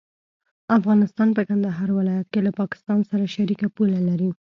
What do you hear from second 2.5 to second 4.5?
پاکستان سره شریکه پوله لري.